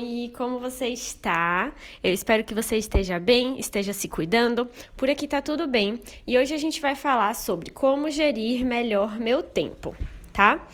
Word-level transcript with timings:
Oi, 0.00 0.32
como 0.34 0.58
você 0.58 0.86
está? 0.88 1.74
Eu 2.02 2.14
espero 2.14 2.42
que 2.42 2.54
você 2.54 2.78
esteja 2.78 3.20
bem, 3.20 3.60
esteja 3.60 3.92
se 3.92 4.08
cuidando. 4.08 4.66
Por 4.96 5.10
aqui 5.10 5.28
tá 5.28 5.42
tudo 5.42 5.66
bem. 5.66 6.00
E 6.26 6.38
hoje 6.38 6.54
a 6.54 6.56
gente 6.56 6.80
vai 6.80 6.94
falar 6.94 7.34
sobre 7.34 7.70
como 7.70 8.08
gerir 8.08 8.64
melhor 8.64 9.18
meu 9.18 9.42
tempo, 9.42 9.94
tá? 10.32 10.66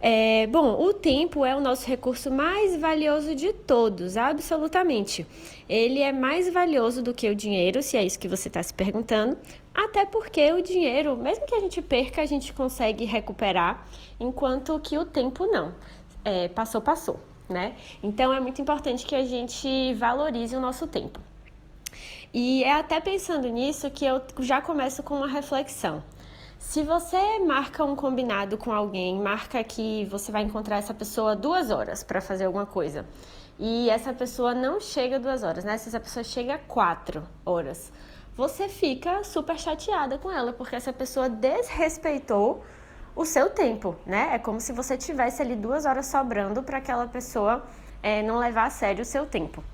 É, 0.00 0.46
bom, 0.46 0.82
o 0.82 0.94
tempo 0.94 1.44
é 1.44 1.54
o 1.54 1.60
nosso 1.60 1.86
recurso 1.86 2.30
mais 2.30 2.80
valioso 2.80 3.34
de 3.34 3.52
todos, 3.52 4.16
absolutamente. 4.16 5.26
Ele 5.68 6.00
é 6.00 6.10
mais 6.10 6.50
valioso 6.50 7.02
do 7.02 7.12
que 7.12 7.28
o 7.28 7.34
dinheiro, 7.34 7.82
se 7.82 7.98
é 7.98 8.04
isso 8.06 8.18
que 8.18 8.26
você 8.26 8.48
está 8.48 8.62
se 8.62 8.72
perguntando, 8.72 9.36
até 9.74 10.06
porque 10.06 10.50
o 10.54 10.62
dinheiro, 10.62 11.14
mesmo 11.14 11.44
que 11.44 11.54
a 11.54 11.60
gente 11.60 11.82
perca, 11.82 12.22
a 12.22 12.26
gente 12.26 12.54
consegue 12.54 13.04
recuperar, 13.04 13.86
enquanto 14.18 14.80
que 14.80 14.96
o 14.96 15.04
tempo 15.04 15.44
não. 15.44 15.74
É, 16.24 16.48
passou, 16.48 16.80
passou, 16.80 17.20
né? 17.48 17.76
Então 18.02 18.32
é 18.32 18.40
muito 18.40 18.60
importante 18.60 19.06
que 19.06 19.14
a 19.14 19.24
gente 19.24 19.94
valorize 19.94 20.54
o 20.54 20.60
nosso 20.60 20.86
tempo. 20.86 21.20
E 22.32 22.64
é 22.64 22.72
até 22.72 23.00
pensando 23.00 23.48
nisso 23.48 23.90
que 23.90 24.04
eu 24.04 24.20
já 24.40 24.60
começo 24.60 25.02
com 25.02 25.16
uma 25.16 25.28
reflexão. 25.28 26.02
Se 26.58 26.82
você 26.82 27.38
marca 27.38 27.84
um 27.84 27.94
combinado 27.94 28.58
com 28.58 28.72
alguém, 28.72 29.20
marca 29.20 29.62
que 29.62 30.04
você 30.06 30.32
vai 30.32 30.42
encontrar 30.42 30.78
essa 30.78 30.92
pessoa 30.92 31.36
duas 31.36 31.70
horas 31.70 32.02
para 32.02 32.20
fazer 32.20 32.44
alguma 32.44 32.66
coisa, 32.66 33.06
e 33.58 33.88
essa 33.88 34.12
pessoa 34.12 34.54
não 34.54 34.80
chega 34.80 35.18
duas 35.18 35.42
horas, 35.42 35.64
né? 35.64 35.78
Se 35.78 35.88
essa 35.88 36.00
pessoa 36.00 36.24
chega 36.24 36.58
quatro 36.58 37.22
horas, 37.44 37.92
você 38.36 38.68
fica 38.68 39.24
super 39.24 39.58
chateada 39.58 40.18
com 40.18 40.30
ela, 40.30 40.52
porque 40.52 40.76
essa 40.76 40.92
pessoa 40.92 41.28
desrespeitou 41.28 42.62
o 43.16 43.24
seu 43.24 43.48
tempo, 43.48 43.96
né? 44.04 44.28
É 44.32 44.38
como 44.38 44.60
se 44.60 44.72
você 44.72 44.96
tivesse 44.96 45.40
ali 45.40 45.56
duas 45.56 45.86
horas 45.86 46.06
sobrando 46.06 46.62
para 46.62 46.78
aquela 46.78 47.08
pessoa 47.08 47.64
é, 48.02 48.22
não 48.22 48.38
levar 48.38 48.66
a 48.66 48.70
sério 48.70 49.02
o 49.02 49.06
seu 49.06 49.24
tempo. 49.24 49.64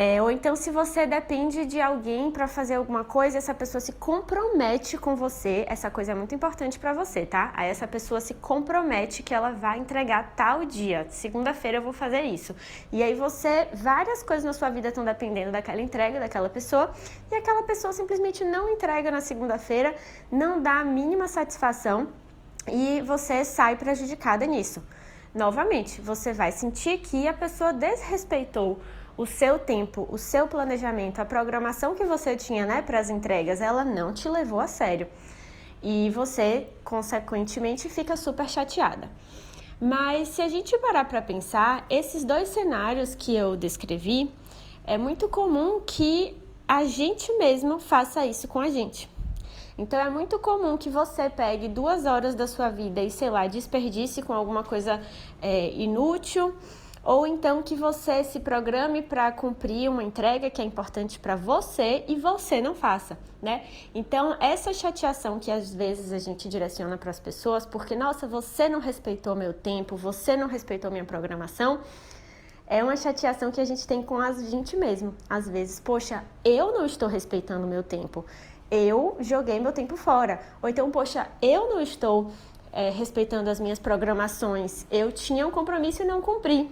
É, 0.00 0.22
ou 0.22 0.30
então, 0.30 0.54
se 0.54 0.70
você 0.70 1.04
depende 1.04 1.66
de 1.66 1.80
alguém 1.80 2.30
para 2.30 2.46
fazer 2.46 2.76
alguma 2.76 3.02
coisa, 3.02 3.36
essa 3.36 3.52
pessoa 3.52 3.80
se 3.80 3.90
compromete 3.90 4.96
com 4.96 5.16
você. 5.16 5.66
Essa 5.68 5.90
coisa 5.90 6.12
é 6.12 6.14
muito 6.14 6.32
importante 6.32 6.78
para 6.78 6.92
você, 6.92 7.26
tá? 7.26 7.52
Aí 7.52 7.68
essa 7.68 7.84
pessoa 7.84 8.20
se 8.20 8.34
compromete 8.34 9.24
que 9.24 9.34
ela 9.34 9.50
vai 9.50 9.76
entregar 9.76 10.34
tal 10.36 10.64
dia. 10.64 11.04
Segunda-feira 11.10 11.78
eu 11.78 11.82
vou 11.82 11.92
fazer 11.92 12.20
isso. 12.20 12.54
E 12.92 13.02
aí 13.02 13.16
você, 13.16 13.66
várias 13.74 14.22
coisas 14.22 14.44
na 14.44 14.52
sua 14.52 14.70
vida 14.70 14.86
estão 14.86 15.04
dependendo 15.04 15.50
daquela 15.50 15.82
entrega 15.82 16.20
daquela 16.20 16.48
pessoa, 16.48 16.92
e 17.28 17.34
aquela 17.34 17.64
pessoa 17.64 17.92
simplesmente 17.92 18.44
não 18.44 18.68
entrega 18.68 19.10
na 19.10 19.20
segunda-feira, 19.20 19.96
não 20.30 20.62
dá 20.62 20.74
a 20.74 20.84
mínima 20.84 21.26
satisfação 21.26 22.06
e 22.68 23.00
você 23.02 23.44
sai 23.44 23.76
prejudicada 23.76 24.46
nisso. 24.46 24.82
Novamente, 25.34 26.00
você 26.00 26.32
vai 26.32 26.52
sentir 26.52 26.98
que 26.98 27.28
a 27.28 27.32
pessoa 27.32 27.72
desrespeitou 27.72 28.80
o 29.16 29.26
seu 29.26 29.58
tempo, 29.58 30.06
o 30.10 30.16
seu 30.16 30.46
planejamento, 30.46 31.20
a 31.20 31.24
programação 31.24 31.94
que 31.94 32.04
você 32.04 32.36
tinha 32.36 32.64
né, 32.64 32.82
para 32.82 33.00
as 33.00 33.10
entregas, 33.10 33.60
ela 33.60 33.84
não 33.84 34.14
te 34.14 34.28
levou 34.28 34.60
a 34.60 34.66
sério. 34.66 35.08
E 35.82 36.10
você, 36.10 36.68
consequentemente, 36.84 37.88
fica 37.88 38.16
super 38.16 38.48
chateada. 38.48 39.10
Mas 39.80 40.28
se 40.28 40.42
a 40.42 40.48
gente 40.48 40.76
parar 40.78 41.04
para 41.04 41.22
pensar, 41.22 41.84
esses 41.90 42.24
dois 42.24 42.48
cenários 42.48 43.14
que 43.14 43.34
eu 43.34 43.56
descrevi, 43.56 44.30
é 44.84 44.96
muito 44.96 45.28
comum 45.28 45.80
que 45.86 46.36
a 46.66 46.84
gente 46.84 47.32
mesmo 47.38 47.78
faça 47.78 48.24
isso 48.26 48.48
com 48.48 48.58
a 48.58 48.68
gente. 48.68 49.08
Então 49.78 49.98
é 50.00 50.10
muito 50.10 50.38
comum 50.40 50.76
que 50.76 50.90
você 50.90 51.30
pegue 51.30 51.68
duas 51.68 52.04
horas 52.04 52.34
da 52.34 52.48
sua 52.48 52.68
vida 52.68 53.00
e, 53.00 53.10
sei 53.10 53.30
lá, 53.30 53.46
desperdice 53.46 54.20
com 54.20 54.32
alguma 54.32 54.64
coisa 54.64 55.00
é, 55.40 55.70
inútil 55.70 56.52
ou 57.04 57.26
então 57.26 57.62
que 57.62 57.74
você 57.74 58.22
se 58.22 58.40
programe 58.40 59.00
para 59.00 59.32
cumprir 59.32 59.88
uma 59.88 60.02
entrega 60.02 60.50
que 60.50 60.60
é 60.60 60.64
importante 60.64 61.18
para 61.18 61.36
você 61.36 62.04
e 62.06 62.16
você 62.16 62.60
não 62.60 62.74
faça, 62.74 63.16
né? 63.40 63.64
Então, 63.94 64.36
essa 64.40 64.74
chateação 64.74 65.38
que 65.38 65.50
às 65.50 65.74
vezes 65.74 66.12
a 66.12 66.18
gente 66.18 66.48
direciona 66.48 66.98
para 66.98 67.10
as 67.10 67.18
pessoas, 67.18 67.64
porque 67.64 67.96
nossa, 67.96 68.26
você 68.26 68.68
não 68.68 68.80
respeitou 68.80 69.34
meu 69.34 69.54
tempo, 69.54 69.96
você 69.96 70.36
não 70.36 70.48
respeitou 70.48 70.90
minha 70.90 71.04
programação, 71.04 71.80
é 72.66 72.84
uma 72.84 72.96
chateação 72.96 73.50
que 73.50 73.60
a 73.60 73.64
gente 73.64 73.86
tem 73.86 74.02
com 74.02 74.18
a 74.18 74.30
gente 74.32 74.76
mesmo. 74.76 75.14
Às 75.30 75.48
vezes, 75.48 75.80
poxa, 75.80 76.22
eu 76.44 76.72
não 76.72 76.84
estou 76.84 77.08
respeitando 77.08 77.66
meu 77.66 77.82
tempo. 77.82 78.26
Eu 78.70 79.16
joguei 79.20 79.58
meu 79.58 79.72
tempo 79.72 79.96
fora. 79.96 80.40
Ou 80.62 80.68
então, 80.68 80.90
poxa, 80.90 81.26
eu 81.40 81.68
não 81.68 81.80
estou 81.80 82.30
é, 82.72 82.90
respeitando 82.90 83.48
as 83.48 83.58
minhas 83.58 83.78
programações. 83.78 84.86
Eu 84.90 85.10
tinha 85.10 85.46
um 85.46 85.50
compromisso 85.50 86.02
e 86.02 86.04
não 86.04 86.20
cumpri 86.20 86.70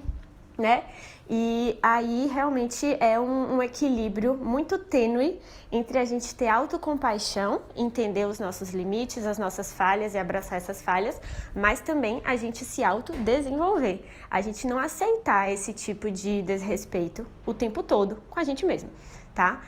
né? 0.59 0.85
E 1.29 1.77
aí 1.83 2.31
realmente 2.33 2.97
é 3.01 3.19
um, 3.19 3.57
um, 3.57 3.63
equilíbrio 3.63 4.35
muito 4.35 4.79
tênue 4.79 5.41
entre 5.73 5.99
a 5.99 6.05
gente 6.05 6.33
ter 6.35 6.47
autocompaixão, 6.47 7.63
entender 7.75 8.27
os 8.27 8.39
nossos 8.39 8.71
limites, 8.71 9.27
as 9.27 9.37
nossas 9.37 9.73
falhas 9.73 10.15
e 10.15 10.19
abraçar 10.19 10.57
essas 10.57 10.81
falhas, 10.81 11.21
mas 11.55 11.81
também 11.81 12.23
a 12.25 12.37
gente 12.37 12.65
se 12.65 12.85
autodesenvolver. 12.85 14.05
A 14.31 14.41
gente 14.41 14.69
não 14.69 14.79
aceitar 14.79 15.53
esse 15.53 15.73
tipo 15.73 16.11
de 16.11 16.43
desrespeito 16.43 17.27
o 17.45 17.53
tempo 17.53 17.83
todo 17.83 18.23
com 18.31 18.39
a 18.39 18.45
gente 18.45 18.65
mesmo, 18.65 18.89
tá? 19.35 19.63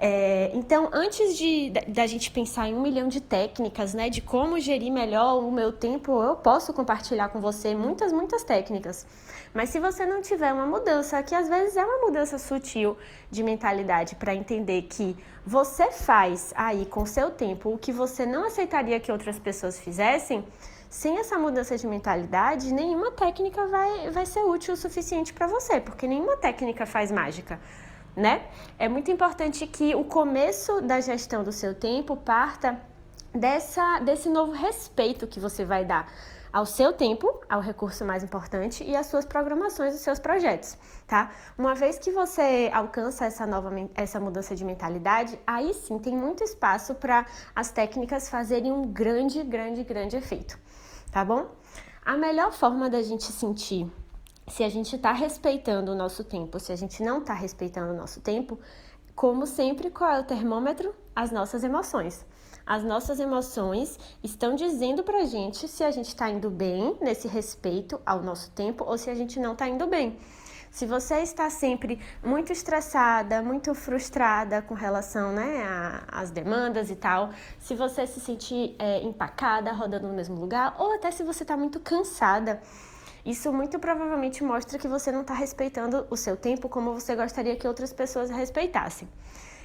É, 0.00 0.52
então, 0.54 0.88
antes 0.92 1.36
de 1.36 1.70
da 1.88 2.06
gente 2.06 2.30
pensar 2.30 2.68
em 2.68 2.74
um 2.74 2.80
milhão 2.80 3.08
de 3.08 3.20
técnicas, 3.20 3.94
né, 3.94 4.08
de 4.08 4.20
como 4.20 4.60
gerir 4.60 4.92
melhor 4.92 5.42
o 5.42 5.50
meu 5.50 5.72
tempo, 5.72 6.22
eu 6.22 6.36
posso 6.36 6.72
compartilhar 6.72 7.30
com 7.30 7.40
você 7.40 7.74
muitas, 7.74 8.12
muitas 8.12 8.44
técnicas. 8.44 9.04
Mas 9.52 9.70
se 9.70 9.80
você 9.80 10.06
não 10.06 10.20
tiver 10.22 10.52
uma 10.52 10.66
mudança, 10.66 11.20
que 11.22 11.34
às 11.34 11.48
vezes 11.48 11.76
é 11.76 11.84
uma 11.84 12.06
mudança 12.06 12.38
sutil 12.38 12.96
de 13.28 13.42
mentalidade 13.42 14.14
para 14.14 14.34
entender 14.34 14.82
que 14.82 15.16
você 15.44 15.90
faz 15.90 16.52
aí 16.54 16.86
com 16.86 17.04
seu 17.04 17.30
tempo 17.30 17.74
o 17.74 17.78
que 17.78 17.90
você 17.90 18.24
não 18.24 18.44
aceitaria 18.44 19.00
que 19.00 19.10
outras 19.10 19.38
pessoas 19.38 19.80
fizessem, 19.80 20.44
sem 20.88 21.18
essa 21.18 21.36
mudança 21.36 21.76
de 21.76 21.86
mentalidade, 21.86 22.72
nenhuma 22.72 23.10
técnica 23.10 23.66
vai, 23.66 24.10
vai 24.10 24.24
ser 24.24 24.40
útil 24.44 24.74
o 24.74 24.76
suficiente 24.76 25.32
para 25.32 25.46
você, 25.46 25.80
porque 25.80 26.06
nenhuma 26.06 26.36
técnica 26.36 26.86
faz 26.86 27.10
mágica 27.10 27.58
né? 28.18 28.42
É 28.78 28.88
muito 28.88 29.10
importante 29.10 29.64
que 29.66 29.94
o 29.94 30.04
começo 30.04 30.80
da 30.80 31.00
gestão 31.00 31.44
do 31.44 31.52
seu 31.52 31.72
tempo 31.72 32.16
parta 32.16 32.80
dessa, 33.32 34.00
desse 34.00 34.28
novo 34.28 34.50
respeito 34.52 35.26
que 35.26 35.38
você 35.38 35.64
vai 35.64 35.84
dar 35.84 36.10
ao 36.52 36.66
seu 36.66 36.92
tempo, 36.92 37.40
ao 37.48 37.60
recurso 37.60 38.04
mais 38.04 38.24
importante, 38.24 38.82
e 38.82 38.96
às 38.96 39.06
suas 39.06 39.24
programações, 39.24 39.94
os 39.94 40.00
seus 40.00 40.18
projetos, 40.18 40.76
tá? 41.06 41.30
Uma 41.56 41.74
vez 41.74 41.98
que 41.98 42.10
você 42.10 42.70
alcança 42.72 43.26
essa 43.26 43.46
nova 43.46 43.70
essa 43.94 44.18
mudança 44.18 44.56
de 44.56 44.64
mentalidade, 44.64 45.38
aí 45.46 45.72
sim 45.74 45.98
tem 45.98 46.16
muito 46.16 46.42
espaço 46.42 46.94
para 46.94 47.24
as 47.54 47.70
técnicas 47.70 48.28
fazerem 48.28 48.72
um 48.72 48.90
grande, 48.90 49.44
grande, 49.44 49.84
grande 49.84 50.16
efeito, 50.16 50.58
tá 51.12 51.24
bom? 51.24 51.46
A 52.04 52.16
melhor 52.16 52.50
forma 52.50 52.88
da 52.88 53.02
gente 53.02 53.30
sentir 53.30 53.88
se 54.48 54.64
a 54.64 54.68
gente 54.68 54.96
está 54.96 55.12
respeitando 55.12 55.92
o 55.92 55.94
nosso 55.94 56.24
tempo, 56.24 56.58
se 56.58 56.72
a 56.72 56.76
gente 56.76 57.02
não 57.02 57.18
está 57.18 57.34
respeitando 57.34 57.92
o 57.92 57.96
nosso 57.96 58.20
tempo, 58.20 58.58
como 59.14 59.46
sempre, 59.46 59.90
qual 59.90 60.12
é 60.12 60.20
o 60.20 60.24
termômetro? 60.24 60.94
As 61.14 61.32
nossas 61.32 61.64
emoções. 61.64 62.24
As 62.64 62.84
nossas 62.84 63.18
emoções 63.18 63.98
estão 64.22 64.54
dizendo 64.54 65.02
pra 65.02 65.24
gente 65.24 65.66
se 65.66 65.82
a 65.82 65.90
gente 65.90 66.08
está 66.08 66.30
indo 66.30 66.50
bem 66.50 66.96
nesse 67.00 67.26
respeito 67.26 68.00
ao 68.04 68.22
nosso 68.22 68.50
tempo 68.50 68.84
ou 68.84 68.96
se 68.98 69.10
a 69.10 69.14
gente 69.14 69.40
não 69.40 69.54
está 69.54 69.68
indo 69.68 69.86
bem. 69.86 70.18
Se 70.70 70.86
você 70.86 71.20
está 71.22 71.48
sempre 71.48 71.98
muito 72.22 72.52
estressada, 72.52 73.42
muito 73.42 73.74
frustrada 73.74 74.60
com 74.62 74.74
relação 74.74 75.32
né, 75.32 75.64
às 76.06 76.30
demandas 76.30 76.90
e 76.90 76.94
tal, 76.94 77.30
se 77.58 77.74
você 77.74 78.06
se 78.06 78.20
sentir 78.20 78.76
é, 78.78 79.02
empacada, 79.02 79.72
rodando 79.72 80.06
no 80.06 80.14
mesmo 80.14 80.38
lugar, 80.38 80.76
ou 80.78 80.94
até 80.94 81.10
se 81.10 81.24
você 81.24 81.42
está 81.42 81.56
muito 81.56 81.80
cansada, 81.80 82.60
isso 83.28 83.52
muito 83.52 83.78
provavelmente 83.78 84.42
mostra 84.42 84.78
que 84.78 84.88
você 84.88 85.12
não 85.12 85.20
está 85.20 85.34
respeitando 85.34 86.06
o 86.08 86.16
seu 86.16 86.34
tempo 86.34 86.66
como 86.66 86.94
você 86.94 87.14
gostaria 87.14 87.54
que 87.56 87.68
outras 87.68 87.92
pessoas 87.92 88.30
respeitassem. 88.30 89.06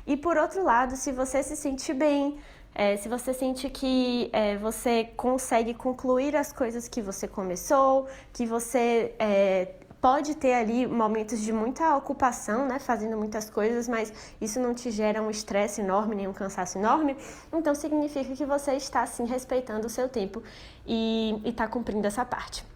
E 0.05 0.17
por 0.17 0.35
outro 0.35 0.61
lado, 0.61 0.97
se 0.97 1.13
você 1.13 1.41
se 1.41 1.55
sente 1.55 1.93
bem, 1.93 2.37
é, 2.75 2.97
se 2.97 3.07
você 3.07 3.33
sente 3.33 3.69
que 3.69 4.29
é, 4.33 4.57
você 4.57 5.05
consegue 5.15 5.73
concluir 5.73 6.35
as 6.35 6.51
coisas 6.51 6.89
que 6.89 7.01
você 7.01 7.25
começou, 7.25 8.09
que 8.33 8.45
você 8.45 9.15
é, 9.17 9.75
pode 10.01 10.35
ter 10.35 10.55
ali 10.55 10.85
momentos 10.85 11.39
de 11.39 11.53
muita 11.53 11.95
ocupação, 11.95 12.67
né, 12.67 12.79
fazendo 12.79 13.15
muitas 13.15 13.49
coisas, 13.49 13.87
mas 13.87 14.11
isso 14.41 14.59
não 14.59 14.73
te 14.73 14.91
gera 14.91 15.21
um 15.21 15.29
estresse 15.29 15.79
enorme, 15.79 16.15
nem 16.15 16.27
um 16.27 16.33
cansaço 16.33 16.77
enorme, 16.77 17.15
então 17.53 17.73
significa 17.73 18.35
que 18.35 18.45
você 18.45 18.73
está 18.73 19.05
sim 19.05 19.23
respeitando 19.25 19.87
o 19.87 19.89
seu 19.89 20.09
tempo 20.09 20.43
e 20.85 21.41
está 21.45 21.65
cumprindo 21.65 22.05
essa 22.05 22.25
parte 22.25 22.72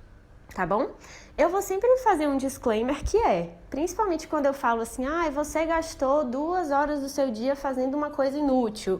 tá 0.57 0.65
bom? 0.65 0.89
Eu 1.37 1.49
vou 1.49 1.61
sempre 1.61 1.87
fazer 1.99 2.27
um 2.27 2.35
disclaimer 2.35 3.03
que 3.03 3.15
é, 3.15 3.51
principalmente 3.69 4.27
quando 4.27 4.47
eu 4.47 4.53
falo 4.55 4.81
assim, 4.81 5.05
ah, 5.05 5.29
você 5.29 5.63
gastou 5.67 6.23
duas 6.23 6.71
horas 6.71 6.99
do 6.99 7.07
seu 7.07 7.29
dia 7.29 7.55
fazendo 7.55 7.95
uma 7.95 8.09
coisa 8.09 8.39
inútil. 8.39 8.99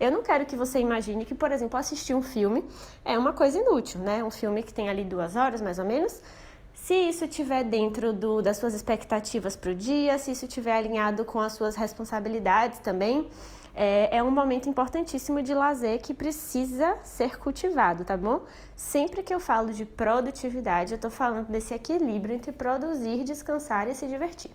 Eu 0.00 0.10
não 0.10 0.22
quero 0.22 0.46
que 0.46 0.56
você 0.56 0.78
imagine 0.78 1.26
que, 1.26 1.34
por 1.34 1.52
exemplo, 1.52 1.78
assistir 1.78 2.14
um 2.14 2.22
filme 2.22 2.64
é 3.04 3.18
uma 3.18 3.34
coisa 3.34 3.58
inútil, 3.58 4.00
né? 4.00 4.24
Um 4.24 4.30
filme 4.30 4.62
que 4.62 4.72
tem 4.72 4.88
ali 4.88 5.04
duas 5.04 5.36
horas, 5.36 5.60
mais 5.60 5.78
ou 5.78 5.84
menos. 5.84 6.22
se 6.72 6.94
isso 6.94 7.26
estiver 7.26 7.64
dentro 7.64 8.14
do, 8.14 8.40
das 8.40 8.56
suas 8.56 8.72
expectativas 8.72 9.54
para 9.54 9.72
o 9.72 9.74
dia, 9.74 10.18
se 10.18 10.30
isso 10.30 10.46
estiver 10.46 10.74
alinhado 10.74 11.22
com 11.26 11.38
as 11.38 11.52
suas 11.52 11.76
responsabilidades 11.76 12.78
também, 12.78 13.28
é, 13.74 14.16
é, 14.16 14.22
um 14.22 14.30
momento 14.30 14.68
importantíssimo 14.68 15.42
de 15.42 15.52
lazer 15.52 16.00
que 16.00 16.14
precisa 16.14 16.96
ser 17.02 17.38
cultivado, 17.38 18.04
tá 18.04 18.16
bom? 18.16 18.42
Sempre 18.76 19.22
que 19.22 19.34
eu 19.34 19.40
falo 19.40 19.72
de 19.72 19.84
produtividade, 19.84 20.92
eu 20.92 20.96
estou 20.96 21.10
falando 21.10 21.48
desse 21.48 21.74
equilíbrio 21.74 22.34
entre 22.34 22.52
produzir, 22.52 23.24
descansar 23.24 23.88
e 23.88 23.94
se 23.94 24.06
divertir 24.06 24.50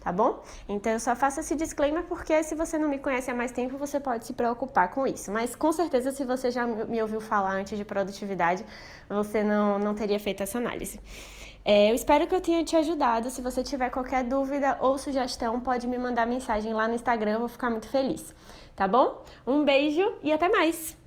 tá 0.00 0.10
bom? 0.10 0.42
Então 0.68 0.92
eu 0.92 0.98
só 0.98 1.14
faço 1.14 1.40
esse 1.40 1.54
disclaimer 1.54 2.02
porque 2.04 2.42
se 2.42 2.54
você 2.54 2.78
não 2.78 2.88
me 2.88 2.98
conhece 2.98 3.30
há 3.30 3.34
mais 3.34 3.52
tempo, 3.52 3.76
você 3.76 4.00
pode 4.00 4.24
se 4.24 4.32
preocupar 4.32 4.88
com 4.90 5.06
isso. 5.06 5.30
Mas 5.30 5.54
com 5.54 5.70
certeza, 5.72 6.10
se 6.10 6.24
você 6.24 6.50
já 6.50 6.66
me 6.66 7.00
ouviu 7.02 7.20
falar 7.20 7.52
antes 7.52 7.76
de 7.76 7.84
produtividade, 7.84 8.64
você 9.08 9.44
não, 9.44 9.78
não 9.78 9.94
teria 9.94 10.18
feito 10.18 10.42
essa 10.42 10.58
análise. 10.58 10.98
É, 11.64 11.90
eu 11.90 11.94
espero 11.94 12.26
que 12.26 12.34
eu 12.34 12.40
tenha 12.40 12.64
te 12.64 12.76
ajudado. 12.76 13.30
Se 13.30 13.42
você 13.42 13.62
tiver 13.62 13.90
qualquer 13.90 14.24
dúvida 14.24 14.78
ou 14.80 14.98
sugestão, 14.98 15.60
pode 15.60 15.86
me 15.86 15.98
mandar 15.98 16.26
mensagem 16.26 16.72
lá 16.72 16.88
no 16.88 16.94
Instagram, 16.94 17.32
eu 17.32 17.40
vou 17.40 17.48
ficar 17.48 17.70
muito 17.70 17.88
feliz. 17.88 18.34
Tá 18.74 18.88
bom? 18.88 19.22
Um 19.46 19.64
beijo 19.64 20.14
e 20.22 20.32
até 20.32 20.48
mais! 20.48 20.99